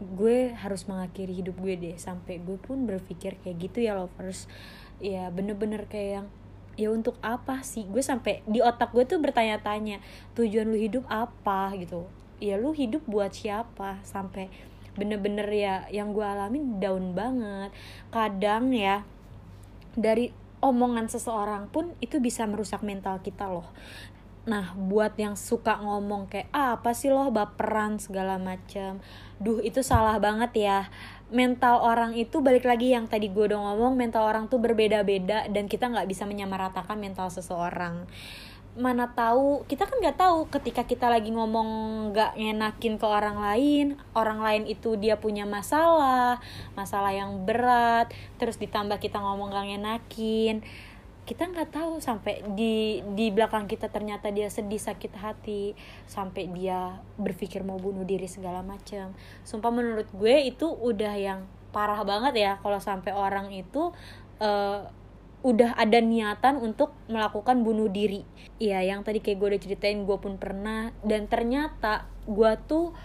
gue 0.03 0.51
harus 0.51 0.83
mengakhiri 0.91 1.39
hidup 1.39 1.55
gue 1.55 1.79
deh. 1.79 1.95
Sampai 1.95 2.43
gue 2.43 2.59
pun 2.59 2.83
berpikir 2.83 3.39
kayak 3.39 3.57
gitu 3.63 3.87
ya 3.87 3.95
lovers. 3.95 4.51
Ya 4.99 5.31
bener-bener 5.31 5.87
kayak 5.87 6.11
yang 6.19 6.27
ya 6.79 6.89
untuk 6.89 7.17
apa 7.21 7.61
sih? 7.61 7.85
Gue 7.85 8.01
sampai 8.01 8.41
di 8.49 8.59
otak 8.59 8.93
gue 8.93 9.05
tuh 9.05 9.19
bertanya-tanya 9.21 10.01
tujuan 10.37 10.69
lu 10.69 10.77
hidup 10.77 11.05
apa? 11.09 11.73
gitu. 11.77 12.05
Ya 12.41 12.59
lu 12.59 12.73
hidup 12.73 13.05
buat 13.05 13.33
siapa? 13.33 14.01
Sampai 14.03 14.49
bener-bener 14.93 15.49
ya 15.49 15.75
yang 15.89 16.13
gue 16.13 16.25
alamin 16.25 16.77
down 16.81 17.13
banget. 17.17 17.69
Kadang 18.09 18.73
ya 18.73 19.05
dari 19.93 20.33
omongan 20.63 21.11
seseorang 21.11 21.67
pun 21.67 21.91
itu 21.99 22.23
bisa 22.23 22.47
merusak 22.47 22.79
mental 22.81 23.19
kita 23.19 23.51
loh 23.51 23.67
Nah, 24.43 24.75
buat 24.75 25.15
yang 25.15 25.39
suka 25.39 25.79
ngomong 25.79 26.27
kayak 26.27 26.51
ah, 26.51 26.75
apa 26.75 26.91
sih 26.91 27.07
loh 27.07 27.31
baperan 27.31 27.95
segala 27.95 28.35
macam. 28.35 28.99
Duh, 29.39 29.63
itu 29.63 29.79
salah 29.79 30.19
banget 30.19 30.51
ya. 30.59 30.79
Mental 31.31 31.79
orang 31.79 32.11
itu 32.11 32.43
balik 32.43 32.67
lagi 32.67 32.91
yang 32.91 33.07
tadi 33.07 33.31
gue 33.31 33.47
udah 33.47 33.71
ngomong 33.71 33.95
mental 33.95 34.27
orang 34.27 34.51
tuh 34.51 34.59
berbeda-beda 34.59 35.47
dan 35.47 35.71
kita 35.71 35.87
nggak 35.87 36.11
bisa 36.11 36.27
menyamaratakan 36.27 36.99
mental 36.99 37.31
seseorang. 37.31 38.03
Mana 38.75 39.15
tahu 39.15 39.63
kita 39.63 39.87
kan 39.87 40.03
nggak 40.03 40.19
tahu 40.19 40.51
ketika 40.51 40.83
kita 40.83 41.07
lagi 41.07 41.31
ngomong 41.31 42.11
nggak 42.11 42.35
ngenakin 42.35 42.99
ke 42.99 43.05
orang 43.05 43.37
lain 43.37 44.01
orang 44.17 44.41
lain 44.41 44.65
itu 44.65 44.97
dia 44.97 45.21
punya 45.21 45.45
masalah 45.45 46.41
masalah 46.73 47.13
yang 47.13 47.45
berat 47.45 48.09
terus 48.41 48.57
ditambah 48.57 48.97
kita 48.97 49.21
ngomong 49.21 49.53
gak 49.53 49.69
ngenakin 49.69 50.65
kita 51.23 51.47
nggak 51.47 51.71
tahu 51.71 52.03
sampai 52.03 52.43
di 52.51 52.99
di 53.15 53.31
belakang 53.31 53.63
kita 53.63 53.87
ternyata 53.87 54.27
dia 54.27 54.51
sedih 54.51 54.79
sakit 54.79 55.13
hati 55.15 55.71
sampai 56.03 56.51
dia 56.51 56.99
berpikir 57.15 57.63
mau 57.63 57.79
bunuh 57.79 58.03
diri 58.03 58.27
segala 58.27 58.59
macam 58.59 59.15
sumpah 59.47 59.71
menurut 59.71 60.11
gue 60.11 60.35
itu 60.51 60.67
udah 60.67 61.15
yang 61.15 61.47
parah 61.71 62.03
banget 62.03 62.33
ya 62.37 62.51
kalau 62.59 62.77
sampai 62.77 63.15
orang 63.15 63.49
itu 63.55 63.95
uh, 64.43 64.83
udah 65.43 65.75
ada 65.75 65.99
niatan 65.99 66.55
untuk 66.55 66.95
melakukan 67.11 67.67
bunuh 67.67 67.91
diri. 67.91 68.23
Iya 68.63 68.79
yang 68.95 69.03
tadi 69.03 69.19
kayak 69.19 69.37
gue 69.43 69.47
udah 69.53 69.61
ceritain 69.61 69.99
gue 70.07 70.17
pun 70.17 70.39
pernah 70.39 70.95
dan 71.03 71.27
ternyata 71.27 72.07
gue 72.23 72.51
tuh 72.63 72.95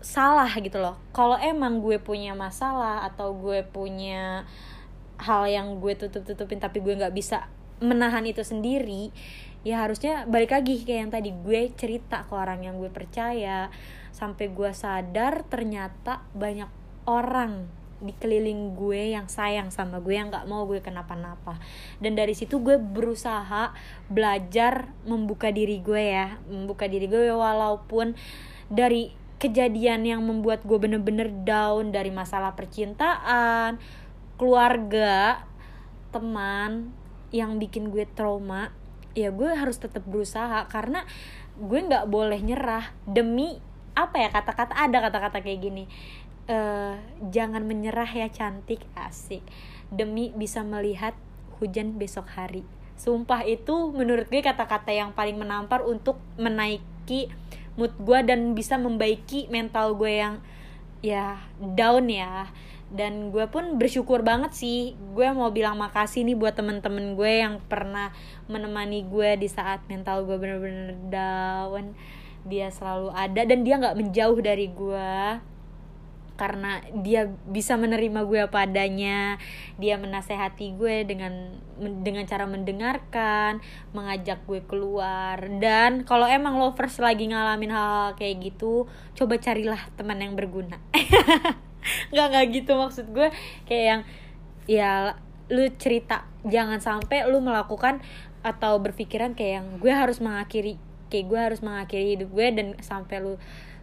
salah 0.00 0.48
gitu 0.56 0.80
loh. 0.80 0.96
Kalau 1.12 1.36
emang 1.36 1.84
gue 1.84 2.00
punya 2.00 2.32
masalah 2.32 3.04
atau 3.04 3.36
gue 3.36 3.60
punya 3.68 4.48
hal 5.20 5.44
yang 5.46 5.78
gue 5.84 5.92
tutup 5.96 6.24
tutupin 6.24 6.56
tapi 6.56 6.80
gue 6.80 6.96
nggak 6.96 7.12
bisa 7.12 7.46
menahan 7.80 8.24
itu 8.28 8.44
sendiri 8.44 9.12
ya 9.60 9.84
harusnya 9.84 10.24
balik 10.24 10.56
lagi 10.56 10.80
kayak 10.88 11.00
yang 11.08 11.12
tadi 11.12 11.30
gue 11.36 11.60
cerita 11.76 12.24
ke 12.24 12.32
orang 12.32 12.64
yang 12.64 12.80
gue 12.80 12.88
percaya. 12.88 13.68
Sampai 14.10 14.50
gue 14.50 14.70
sadar 14.72 15.46
ternyata 15.46 16.24
banyak 16.34 16.68
orang 17.08 17.68
di 18.00 18.16
keliling 18.16 18.72
gue 18.80 19.12
yang 19.12 19.28
sayang 19.28 19.68
sama 19.68 20.00
gue 20.00 20.16
yang 20.16 20.32
nggak 20.32 20.48
mau 20.48 20.64
gue 20.64 20.80
kenapa-napa. 20.80 21.60
Dan 22.00 22.16
dari 22.16 22.32
situ 22.32 22.64
gue 22.64 22.80
berusaha 22.80 23.76
belajar 24.08 24.88
membuka 25.04 25.52
diri 25.52 25.84
gue 25.84 26.00
ya 26.16 26.40
membuka 26.48 26.88
diri 26.88 27.04
gue 27.04 27.28
walaupun 27.28 28.16
dari 28.72 29.12
kejadian 29.40 30.04
yang 30.04 30.20
membuat 30.24 30.64
gue 30.64 30.76
bener-bener 30.76 31.32
down 31.32 31.92
dari 31.92 32.12
masalah 32.12 32.52
percintaan 32.56 33.80
keluarga 34.40 35.44
teman 36.08 36.96
yang 37.28 37.60
bikin 37.60 37.92
gue 37.92 38.08
trauma 38.08 38.72
ya 39.12 39.28
gue 39.28 39.52
harus 39.52 39.76
tetap 39.76 40.00
berusaha 40.08 40.64
karena 40.72 41.04
gue 41.60 41.76
nggak 41.76 42.08
boleh 42.08 42.40
nyerah 42.40 42.88
demi 43.04 43.60
apa 43.92 44.16
ya 44.16 44.28
kata-kata 44.32 44.72
ada 44.72 44.98
kata-kata 45.04 45.44
kayak 45.44 45.60
gini 45.60 45.84
e, 46.48 46.58
jangan 47.28 47.68
menyerah 47.68 48.08
ya 48.08 48.32
cantik 48.32 48.80
asik 48.96 49.44
demi 49.92 50.32
bisa 50.32 50.62
melihat 50.62 51.12
hujan 51.60 52.00
besok 52.00 52.30
hari. 52.32 52.64
Sumpah 52.96 53.44
itu 53.44 53.92
menurut 53.92 54.30
gue 54.32 54.40
kata-kata 54.40 54.94
yang 54.94 55.12
paling 55.12 55.36
menampar 55.36 55.84
untuk 55.84 56.16
menaiki 56.40 57.28
mood 57.76 57.92
gue 58.00 58.18
dan 58.24 58.56
bisa 58.56 58.80
membaiki 58.80 59.50
mental 59.52 59.98
gue 59.98 60.20
yang 60.20 60.34
ya 61.00 61.40
down 61.56 62.08
ya 62.12 62.48
dan 62.90 63.30
gue 63.30 63.46
pun 63.46 63.78
bersyukur 63.78 64.26
banget 64.26 64.50
sih. 64.52 64.98
Gue 65.14 65.30
mau 65.30 65.54
bilang 65.54 65.78
makasih 65.78 66.26
nih 66.26 66.34
buat 66.34 66.58
temen-temen 66.58 67.14
gue 67.14 67.32
yang 67.46 67.62
pernah 67.70 68.10
menemani 68.50 69.06
gue 69.06 69.38
di 69.38 69.46
saat 69.46 69.86
mental 69.86 70.26
gue 70.26 70.36
bener-bener 70.36 70.98
down. 71.06 71.94
Dia 72.50 72.74
selalu 72.74 73.14
ada 73.14 73.46
dan 73.46 73.62
dia 73.62 73.78
nggak 73.78 73.94
menjauh 73.96 74.38
dari 74.42 74.66
gue. 74.74 75.14
Karena 76.34 76.80
dia 77.04 77.28
bisa 77.46 77.76
menerima 77.78 78.26
gue 78.26 78.40
apa 78.42 78.66
adanya. 78.66 79.38
Dia 79.78 79.94
menasehati 79.94 80.74
gue 80.74 81.06
dengan 81.06 81.62
dengan 81.78 82.26
cara 82.26 82.48
mendengarkan 82.50 83.62
mengajak 83.94 84.42
gue 84.50 84.66
keluar. 84.66 85.38
Dan 85.62 86.02
kalau 86.02 86.26
emang 86.26 86.58
lovers 86.58 86.98
lagi 86.98 87.30
ngalamin 87.30 87.70
hal, 87.70 87.86
-hal 87.86 88.08
kayak 88.18 88.50
gitu 88.50 88.90
coba 89.14 89.38
carilah 89.38 89.78
teman 89.94 90.18
yang 90.18 90.34
berguna 90.34 90.80
nggak 92.12 92.26
nggak 92.32 92.46
gitu 92.54 92.72
maksud 92.76 93.06
gue. 93.12 93.28
Kayak 93.68 93.84
yang 93.84 94.02
ya 94.70 94.92
lu 95.50 95.66
cerita 95.76 96.30
jangan 96.46 96.78
sampai 96.78 97.26
lu 97.26 97.42
melakukan 97.42 97.98
atau 98.40 98.80
berpikiran 98.80 99.36
kayak 99.36 99.52
yang 99.60 99.68
gue 99.82 99.92
harus 99.92 100.22
mengakhiri 100.22 100.80
kayak 101.10 101.26
gue 101.26 101.40
harus 101.40 101.60
mengakhiri 101.60 102.16
hidup 102.16 102.30
gue 102.32 102.46
dan 102.54 102.66
sampai 102.80 103.20
lu 103.20 103.34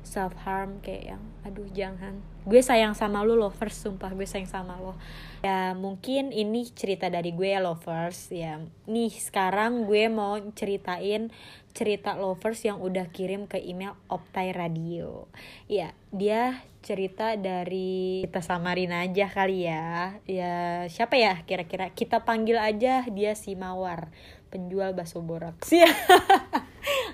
self 0.01 0.34
harm 0.48 0.80
kayak 0.82 1.13
yang 1.13 1.24
aduh 1.44 1.68
jangan 1.75 2.24
gue 2.48 2.63
sayang 2.63 2.96
sama 2.96 3.27
lu 3.27 3.36
lovers 3.36 3.75
sumpah 3.75 4.16
gue 4.16 4.24
sayang 4.24 4.48
sama 4.48 4.80
lo. 4.80 4.96
Ya 5.44 5.75
mungkin 5.75 6.32
ini 6.32 6.72
cerita 6.72 7.12
dari 7.12 7.36
gue 7.36 7.51
ya 7.51 7.60
lovers. 7.60 8.32
Ya 8.32 8.63
nih 8.88 9.12
sekarang 9.12 9.84
gue 9.84 10.08
mau 10.08 10.39
ceritain 10.56 11.27
cerita 11.75 12.16
lovers 12.16 12.63
yang 12.63 12.80
udah 12.80 13.12
kirim 13.12 13.51
ke 13.51 13.60
email 13.60 14.00
Optai 14.08 14.56
Radio. 14.56 15.27
Ya 15.68 15.92
dia 16.16 16.63
cerita 16.88 17.36
dari 17.36 18.24
kita 18.24 18.39
samarin 18.39 18.96
aja 18.96 19.27
kali 19.27 19.68
ya. 19.68 20.16
Ya 20.24 20.88
siapa 20.88 21.20
ya 21.20 21.44
kira-kira? 21.44 21.92
Kita 21.92 22.24
panggil 22.24 22.56
aja 22.63 23.04
dia 23.12 23.36
si 23.36 23.60
Mawar 23.60 24.08
penjual 24.48 24.96
bakso 24.96 25.20
boraks 25.24 25.72
ya 25.82 25.89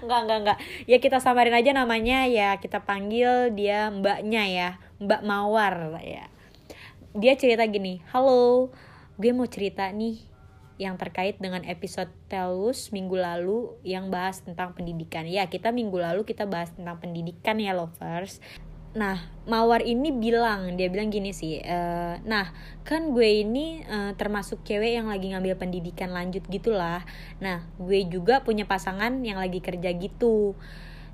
nggak 0.03 0.19
nggak 0.27 0.39
nggak 0.43 0.57
ya 0.85 0.97
kita 0.99 1.17
samarin 1.23 1.55
aja 1.55 1.71
namanya. 1.71 2.27
Ya 2.27 2.55
kita 2.59 2.83
panggil 2.83 3.55
dia 3.55 3.89
mbaknya 3.89 4.43
ya. 4.45 4.69
Mbak 4.99 5.21
mawar 5.23 5.99
ya. 6.03 6.27
Dia 7.13 7.33
cerita 7.37 7.63
gini 7.69 8.01
halo 8.09 8.73
gue 9.13 9.29
mau 9.29 9.45
cerita 9.45 9.85
nih 9.93 10.17
yang 10.81 10.97
terkait 10.97 11.37
dengan 11.37 11.61
episode 11.69 12.09
Telus 12.25 12.89
minggu 12.89 13.13
lalu 13.13 13.77
yang 13.85 14.09
bahas 14.09 14.41
tentang 14.41 14.73
pendidikan. 14.73 15.29
Ya 15.29 15.45
kita 15.45 15.69
minggu 15.69 16.01
lalu 16.01 16.25
kita 16.25 16.49
bahas 16.49 16.73
tentang 16.73 16.97
pendidikan 16.97 17.61
ya 17.61 17.77
lovers 17.77 18.41
Nah, 18.93 19.17
Mawar 19.43 19.83
ini 19.83 20.15
bilang, 20.15 20.79
dia 20.79 20.87
bilang 20.87 21.11
gini 21.11 21.35
sih, 21.35 21.59
e, 21.59 21.79
nah 22.23 22.55
kan 22.87 23.11
gue 23.11 23.43
ini 23.43 23.83
e, 23.83 24.15
termasuk 24.15 24.63
cewek 24.63 24.95
yang 24.95 25.11
lagi 25.11 25.35
ngambil 25.35 25.59
pendidikan 25.59 26.15
lanjut 26.15 26.47
gitulah. 26.47 27.03
Nah, 27.43 27.67
gue 27.75 28.07
juga 28.07 28.39
punya 28.39 28.63
pasangan 28.63 29.19
yang 29.19 29.35
lagi 29.35 29.59
kerja 29.59 29.91
gitu. 29.99 30.55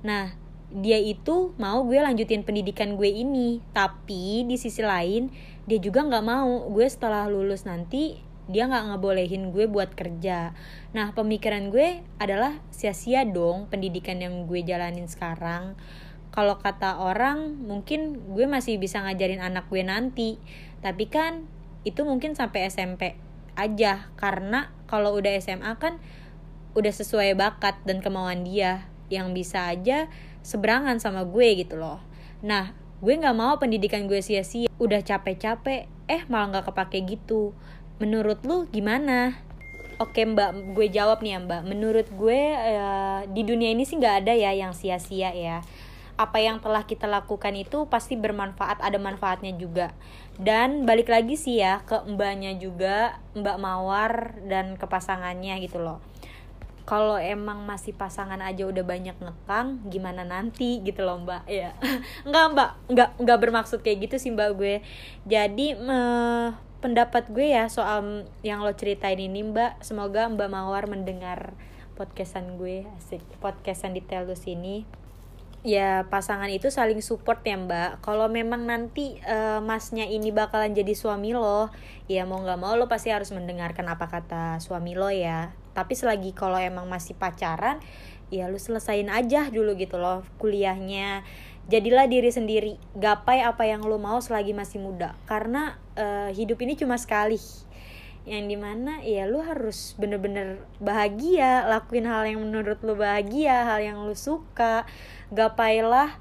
Nah, 0.05 0.29
dia 0.69 1.01
itu 1.01 1.57
mau 1.57 1.81
gue 1.81 1.98
lanjutin 1.98 2.45
pendidikan 2.45 2.93
gue 2.93 3.09
ini 3.09 3.57
tapi 3.74 4.45
di 4.45 4.53
sisi 4.53 4.86
lain 4.86 5.33
dia 5.65 5.81
juga 5.81 6.05
nggak 6.05 6.25
mau 6.25 6.69
gue 6.69 6.86
setelah 6.86 7.25
lulus 7.25 7.65
nanti 7.65 8.21
dia 8.50 8.69
nggak 8.69 8.93
ngebolehin 8.93 9.50
gue 9.50 9.65
buat 9.65 9.98
kerja 9.98 10.53
nah 10.93 11.09
pemikiran 11.17 11.74
gue 11.74 12.05
adalah 12.21 12.62
sia-sia 12.69 13.25
dong 13.25 13.65
pendidikan 13.65 14.21
yang 14.21 14.45
gue 14.45 14.62
jalanin 14.62 15.09
sekarang 15.09 15.74
kalau 16.29 16.62
kata 16.62 17.01
orang 17.01 17.57
mungkin 17.65 18.21
gue 18.33 18.45
masih 18.45 18.77
bisa 18.77 19.01
ngajarin 19.01 19.41
anak 19.41 19.65
gue 19.67 19.81
nanti. 19.81 20.38
Tapi 20.79 21.09
kan 21.09 21.50
itu 21.81 22.05
mungkin 22.05 22.38
sampai 22.38 22.69
SMP 22.69 23.17
aja. 23.57 24.13
Karena 24.15 24.69
kalau 24.86 25.17
udah 25.17 25.33
SMA 25.41 25.74
kan 25.81 25.98
udah 26.77 26.93
sesuai 26.93 27.33
bakat 27.33 27.81
dan 27.83 28.00
kemauan 28.05 28.45
dia. 28.45 28.86
Yang 29.09 29.27
bisa 29.33 29.74
aja 29.74 30.05
seberangan 30.45 31.01
sama 31.01 31.25
gue 31.25 31.65
gitu 31.65 31.81
loh. 31.81 31.98
Nah 32.45 32.77
gue 33.01 33.13
nggak 33.15 33.38
mau 33.38 33.57
pendidikan 33.57 34.05
gue 34.05 34.21
sia-sia. 34.21 34.69
Udah 34.77 35.01
capek-capek 35.01 35.89
eh 36.09 36.21
malah 36.29 36.57
nggak 36.57 36.65
kepake 36.69 37.05
gitu. 37.09 37.57
Menurut 37.98 38.45
lu 38.45 38.69
gimana? 38.69 39.36
Oke 40.00 40.24
mbak, 40.24 40.77
gue 40.77 40.88
jawab 40.88 41.19
nih 41.19 41.36
ya 41.36 41.39
mbak. 41.43 41.62
Menurut 41.67 42.07
gue 42.07 42.39
uh, 42.55 43.27
di 43.27 43.43
dunia 43.43 43.75
ini 43.75 43.83
sih 43.83 44.00
nggak 44.00 44.24
ada 44.24 44.33
ya 44.38 44.55
yang 44.55 44.71
sia-sia 44.71 45.36
ya. 45.36 45.59
Apa 46.20 46.44
yang 46.44 46.60
telah 46.60 46.84
kita 46.84 47.08
lakukan 47.08 47.56
itu 47.56 47.88
pasti 47.88 48.20
bermanfaat, 48.20 48.84
ada 48.84 49.00
manfaatnya 49.00 49.56
juga. 49.56 49.96
Dan 50.36 50.84
balik 50.84 51.08
lagi 51.08 51.40
sih 51.40 51.64
ya 51.64 51.80
ke 51.88 52.04
mbaknya 52.04 52.60
juga, 52.60 53.24
mbak 53.40 53.56
Mawar 53.56 54.36
dan 54.44 54.76
ke 54.76 54.84
pasangannya 54.84 55.64
gitu 55.64 55.80
loh. 55.80 56.04
Kalau 56.84 57.16
emang 57.16 57.64
masih 57.64 57.96
pasangan 57.96 58.42
aja 58.44 58.68
udah 58.68 58.84
banyak 58.84 59.16
ngekang 59.16 59.88
gimana 59.88 60.28
nanti 60.28 60.84
gitu 60.84 61.08
loh 61.08 61.24
mbak? 61.24 61.48
Ya 61.48 61.72
nggak 62.28 62.46
mbak. 62.52 62.70
Nggak 62.92 63.10
nggak 63.24 63.40
bermaksud 63.40 63.80
kayak 63.80 64.12
gitu 64.12 64.20
sih 64.20 64.36
mbak 64.36 64.60
gue. 64.60 64.84
Jadi 65.24 65.80
uh, 65.80 66.52
pendapat 66.80 67.28
gue 67.32 67.52
ya 67.52 67.68
soal 67.68 68.28
yang 68.40 68.64
lo 68.64 68.72
ceritain 68.72 69.20
ini 69.20 69.44
mbak 69.44 69.84
semoga 69.84 70.32
mbak 70.32 70.48
mawar 70.48 70.88
mendengar 70.88 71.52
podcastan 72.00 72.56
gue 72.56 72.88
asik 72.96 73.20
podcastan 73.44 73.92
di 73.92 74.00
telus 74.00 74.48
ini 74.48 74.88
ya 75.60 76.08
pasangan 76.08 76.48
itu 76.48 76.72
saling 76.72 77.04
support 77.04 77.44
ya 77.44 77.60
mbak. 77.60 78.00
Kalau 78.00 78.32
memang 78.32 78.63
nanti 78.63 79.20
uh, 79.28 79.60
masnya 79.60 80.08
ini 80.08 80.32
bakalan 80.32 80.72
jadi 80.72 80.96
suami 80.96 81.36
lo 81.36 81.68
ya 82.08 82.24
mau 82.24 82.39
nggak 82.39 82.60
mau 82.60 82.74
lo 82.80 82.88
pasti 82.88 83.12
harus 83.12 83.30
mendengarkan 83.36 83.86
apa 83.92 84.08
kata 84.08 84.44
suami 84.63 84.96
lo 84.96 85.12
ya. 85.12 85.51
Tapi 85.75 85.94
selagi 85.96 86.32
kalau 86.32 86.60
emang 86.60 86.88
masih 86.88 87.16
pacaran 87.20 87.84
ya 88.30 88.46
lu 88.46 88.62
selesain 88.62 89.10
aja 89.10 89.51
dulu 89.51 89.75
gitu 89.75 90.00
loh 90.00 90.24
kuliahnya. 90.39 91.28
Jadilah 91.70 92.10
diri 92.10 92.34
sendiri 92.34 92.82
gapai 92.98 93.46
apa 93.46 93.62
yang 93.70 93.86
lo 93.86 94.01
mau 94.01 94.18
selagi 94.18 94.58
masih 94.58 94.82
muda. 94.82 95.13
Karena 95.30 95.78
uh, 96.00 96.34
hidup 96.34 96.58
ini 96.66 96.74
cuma 96.80 96.98
sekali 96.98 97.38
yang 98.29 98.45
di 98.45 98.53
mana 98.53 99.01
ya 99.01 99.25
lu 99.25 99.41
harus 99.41 99.98
bener-bener 99.98 100.62
bahagia 100.77 101.65
lakuin 101.65 102.05
hal 102.05 102.29
yang 102.29 102.45
menurut 102.45 102.77
lu 102.86 102.93
bahagia 102.93 103.65
hal 103.65 103.81
yang 103.81 104.05
lu 104.05 104.13
suka. 104.13 104.86
Gapailah 105.33 106.13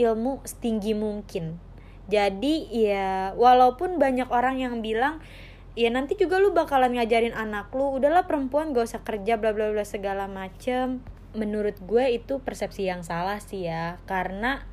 ilmu 0.00 0.40
setinggi 0.48 0.96
mungkin. 0.96 1.60
Jadi 2.08 2.72
ya 2.72 3.36
walaupun 3.36 4.00
banyak 4.00 4.32
orang 4.32 4.56
yang 4.56 4.80
bilang 4.80 5.20
ya 5.76 5.92
nanti 5.92 6.16
juga 6.16 6.40
lu 6.40 6.56
bakalan 6.56 6.96
ngajarin 6.96 7.36
anak 7.36 7.70
lu 7.76 8.00
udahlah 8.00 8.26
perempuan 8.26 8.72
gak 8.72 8.90
usah 8.90 9.02
kerja 9.04 9.36
bla 9.36 9.52
bla 9.52 9.68
bla 9.68 9.84
segala 9.84 10.32
macem. 10.32 11.04
Menurut 11.36 11.76
gue 11.84 12.16
itu 12.16 12.40
persepsi 12.40 12.88
yang 12.88 13.04
salah 13.04 13.36
sih 13.36 13.68
ya. 13.68 14.00
Karena 14.08 14.64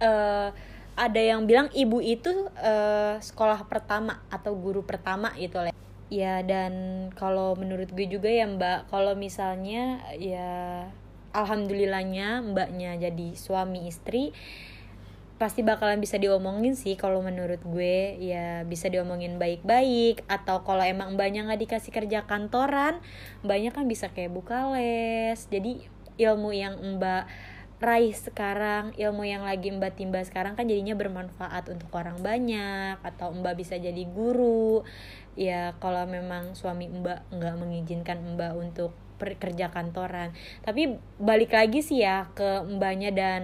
uh, 0.00 0.56
ada 0.96 1.20
yang 1.20 1.44
bilang 1.44 1.68
ibu 1.76 2.00
itu 2.00 2.48
uh, 2.56 3.20
sekolah 3.20 3.68
pertama 3.68 4.24
atau 4.32 4.56
guru 4.56 4.82
pertama 4.82 5.36
gitu 5.36 5.60
lah 5.60 5.70
ya 6.10 6.42
dan 6.42 7.06
kalau 7.14 7.54
menurut 7.54 7.88
gue 7.94 8.06
juga 8.10 8.26
ya 8.26 8.50
mbak 8.50 8.90
kalau 8.90 9.14
misalnya 9.14 10.02
ya 10.18 10.90
alhamdulillahnya 11.30 12.42
mbaknya 12.42 12.98
jadi 12.98 13.38
suami 13.38 13.86
istri 13.86 14.34
pasti 15.40 15.64
bakalan 15.64 16.04
bisa 16.04 16.20
diomongin 16.20 16.76
sih 16.76 17.00
kalau 17.00 17.24
menurut 17.24 17.64
gue. 17.64 18.20
Ya 18.20 18.60
bisa 18.68 18.92
diomongin 18.92 19.40
baik-baik 19.40 20.20
atau 20.28 20.60
kalau 20.60 20.84
emang 20.84 21.16
mbaknya 21.16 21.48
nggak 21.48 21.64
dikasih 21.64 21.96
kerja 21.96 22.28
kantoran 22.28 23.00
mbaknya 23.40 23.72
kan 23.72 23.88
bisa 23.88 24.12
kayak 24.12 24.36
buka 24.36 24.68
les. 24.76 25.48
Jadi 25.48 25.88
ilmu 26.20 26.52
yang 26.52 26.76
mbak 27.00 27.24
raih 27.80 28.12
sekarang 28.12 28.92
ilmu 29.00 29.24
yang 29.24 29.48
lagi 29.48 29.72
mbak 29.72 29.96
timba 29.96 30.20
sekarang 30.20 30.52
kan 30.52 30.68
jadinya 30.68 30.92
bermanfaat 30.92 31.72
untuk 31.72 31.88
orang 31.96 32.20
banyak 32.20 33.00
atau 33.00 33.32
mbak 33.32 33.56
bisa 33.56 33.80
jadi 33.80 34.04
guru. 34.04 34.84
Ya 35.32 35.72
kalau 35.80 36.04
memang 36.04 36.52
suami 36.52 36.92
mbak 36.92 37.24
nggak 37.32 37.54
mengizinkan 37.56 38.20
mbak 38.36 38.52
untuk 38.52 38.92
kerja 39.16 39.72
kantoran. 39.72 40.36
Tapi 40.60 41.00
balik 41.16 41.56
lagi 41.56 41.80
sih 41.80 42.04
ya 42.04 42.28
ke 42.36 42.68
mbaknya 42.68 43.16
dan 43.16 43.42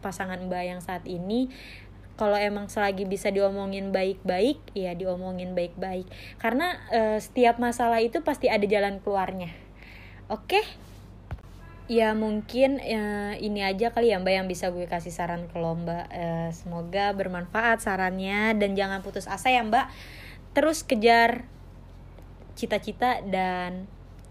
pasangan 0.00 0.40
mbak 0.48 0.64
yang 0.64 0.80
saat 0.80 1.04
ini 1.04 1.52
kalau 2.14 2.38
emang 2.38 2.70
selagi 2.70 3.04
bisa 3.10 3.34
diomongin 3.34 3.90
baik-baik 3.90 4.64
ya 4.72 4.96
diomongin 4.96 5.52
baik-baik. 5.52 6.08
Karena 6.40 6.80
uh, 6.88 7.18
setiap 7.20 7.60
masalah 7.60 8.00
itu 8.00 8.24
pasti 8.24 8.48
ada 8.48 8.64
jalan 8.64 9.04
keluarnya. 9.04 9.52
Oke? 10.32 10.56
okay? 10.60 10.64
Ya 11.84 12.16
mungkin 12.16 12.80
uh, 12.80 13.36
ini 13.36 13.60
aja 13.60 13.92
kali 13.92 14.08
ya 14.08 14.16
mbak 14.16 14.34
yang 14.40 14.48
bisa 14.48 14.72
gue 14.72 14.88
kasih 14.88 15.12
saran 15.12 15.44
ke 15.52 15.56
lomba 15.60 16.08
uh, 16.08 16.48
semoga 16.48 17.12
bermanfaat 17.12 17.84
sarannya 17.84 18.56
dan 18.56 18.72
jangan 18.72 19.04
putus 19.04 19.28
asa 19.28 19.52
ya 19.52 19.60
mbak. 19.60 19.92
Terus 20.56 20.86
kejar 20.86 21.44
cita-cita 22.54 23.20
dan 23.26 23.90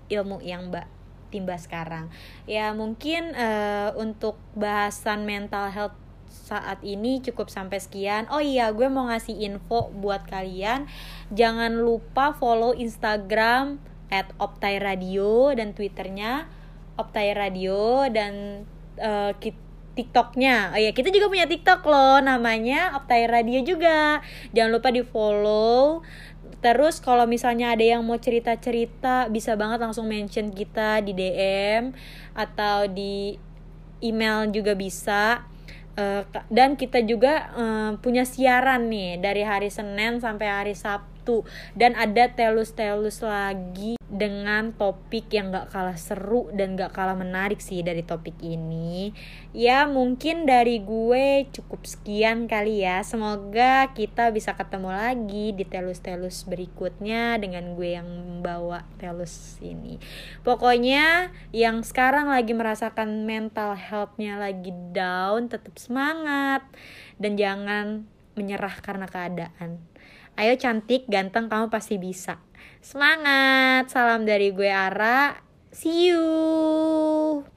ilmu 0.10 0.42
yang 0.42 0.74
mbak 0.74 0.89
timba 1.30 1.58
sekarang. 1.58 2.10
Ya 2.50 2.74
mungkin 2.74 3.34
uh, 3.38 3.94
untuk 3.98 4.38
bahasan 4.58 5.26
mental 5.26 5.70
health 5.70 5.98
saat 6.34 6.82
ini 6.82 7.22
cukup 7.22 7.54
sampai 7.54 7.78
sekian. 7.78 8.26
Oh 8.34 8.42
iya 8.42 8.74
gue 8.74 8.89
mau 8.89 9.06
ngasih 9.10 9.38
info 9.46 9.94
buat 9.94 10.26
kalian. 10.26 10.89
Jangan 11.30 11.78
lupa 11.78 12.34
follow 12.34 12.74
instagram 12.74 13.78
at 14.10 14.30
optai 14.38 14.78
radio 14.78 15.54
dan 15.54 15.74
twitternya 15.74 16.46
optai 16.95 17.34
radio 17.34 18.06
dan 18.10 18.63
uh, 19.01 19.34
TikToknya, 19.93 20.73
oh 20.73 20.82
ya 20.82 20.89
kita 20.89 21.13
juga 21.13 21.29
punya 21.29 21.45
TikTok 21.45 21.86
loh, 21.86 22.17
namanya 22.17 22.97
Optai 22.97 23.29
Radio 23.29 23.62
juga. 23.62 24.25
Jangan 24.49 24.73
lupa 24.73 24.89
di 24.89 25.06
follow. 25.06 26.01
Terus 26.65 26.97
kalau 26.97 27.29
misalnya 27.29 27.77
ada 27.77 27.86
yang 27.86 28.01
mau 28.01 28.17
cerita-cerita, 28.17 29.29
bisa 29.29 29.53
banget 29.53 29.86
langsung 29.86 30.10
mention 30.10 30.49
kita 30.49 30.97
di 31.06 31.13
DM 31.13 31.93
atau 32.34 32.89
di 32.89 33.38
email 34.01 34.49
juga 34.49 34.73
bisa. 34.73 35.45
Uh, 35.93 36.25
dan 36.49 36.73
kita 36.73 37.06
juga 37.06 37.53
uh, 37.53 37.91
punya 38.01 38.25
siaran 38.25 38.89
nih 38.89 39.21
dari 39.21 39.45
hari 39.45 39.69
Senin 39.69 40.17
sampai 40.17 40.49
hari 40.49 40.73
Sabtu 40.73 41.12
dan 41.74 41.96
ada 41.96 42.28
telus-telus 42.36 43.24
lagi 43.24 43.96
dengan 44.14 44.70
topik 44.78 45.34
yang 45.34 45.50
gak 45.50 45.74
kalah 45.74 45.98
seru 45.98 46.54
dan 46.54 46.78
gak 46.78 46.94
kalah 46.94 47.18
menarik 47.18 47.58
sih 47.58 47.82
dari 47.82 48.06
topik 48.06 48.38
ini. 48.46 49.10
Ya 49.58 49.90
mungkin 49.90 50.46
dari 50.46 50.78
gue 50.86 51.50
cukup 51.50 51.82
sekian 51.90 52.46
kali 52.46 52.86
ya. 52.86 53.02
Semoga 53.02 53.90
kita 53.98 54.30
bisa 54.30 54.54
ketemu 54.54 54.94
lagi 54.94 55.58
di 55.58 55.66
telus-telus 55.66 56.46
berikutnya 56.46 57.42
dengan 57.42 57.74
gue 57.74 57.98
yang 57.98 58.06
membawa 58.06 58.86
telus 59.02 59.58
ini. 59.66 59.98
Pokoknya 60.46 61.34
yang 61.50 61.82
sekarang 61.82 62.30
lagi 62.30 62.54
merasakan 62.54 63.26
mental 63.26 63.74
healthnya 63.74 64.38
lagi 64.38 64.70
down 64.94 65.50
tetap 65.50 65.74
semangat. 65.82 66.62
Dan 67.18 67.34
jangan 67.34 68.06
menyerah 68.34 68.78
karena 68.82 69.06
keadaan 69.06 69.92
ayo 70.39 70.54
cantik 70.58 71.06
ganteng 71.10 71.50
kamu 71.52 71.69
pasti 71.69 72.02
bisa 72.02 72.41
Semangat, 72.84 73.88
salam 73.88 74.28
dari 74.28 74.52
gue 74.52 74.67
Ara. 74.67 75.39
See 75.72 76.12
you. 76.12 77.48